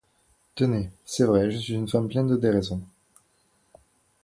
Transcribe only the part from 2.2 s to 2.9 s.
de déraison.